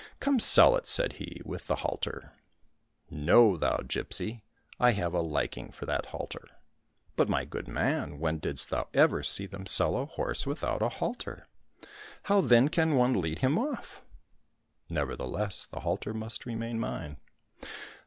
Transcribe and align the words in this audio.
"Come, 0.19 0.39
sell 0.39 0.75
it," 0.75 0.87
said 0.87 1.13
he," 1.21 1.41
with 1.45 1.67
the 1.67 1.75
halter." 1.75 2.31
—"No, 3.11 3.55
thou 3.55 3.81
gipsy, 3.87 4.41
I 4.79 4.93
have 4.93 5.13
a 5.13 5.21
liking 5.21 5.71
for 5.71 5.85
that 5.85 6.07
halter." 6.07 6.47
—"But, 7.15 7.29
my 7.29 7.45
good 7.45 7.67
man, 7.67 8.17
when 8.19 8.39
didst 8.39 8.71
thou 8.71 8.87
ever 8.95 9.21
see 9.21 9.45
them 9.45 9.67
sell 9.67 9.95
a 9.95 10.07
horse 10.07 10.47
without 10.47 10.81
a 10.81 10.89
halter? 10.89 11.47
How 12.23 12.41
then 12.41 12.67
can 12.69 12.95
one 12.95 13.13
lead 13.21 13.41
him 13.41 13.59
off?"—" 13.59 14.01
Nevertheless, 14.89 15.67
the 15.67 15.81
halter 15.81 16.15
must 16.15 16.47
remain 16.47 16.79
mine." 16.79 17.17